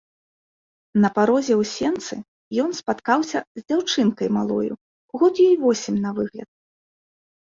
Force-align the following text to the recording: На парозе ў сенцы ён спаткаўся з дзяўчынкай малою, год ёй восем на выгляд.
На 1.01 1.09
парозе 1.17 1.53
ў 1.61 1.63
сенцы 1.73 2.15
ён 2.63 2.69
спаткаўся 2.79 3.39
з 3.59 3.63
дзяўчынкай 3.69 4.27
малою, 4.37 4.73
год 5.25 5.33
ёй 5.47 5.53
восем 5.67 5.95
на 6.07 6.11
выгляд. 6.21 6.49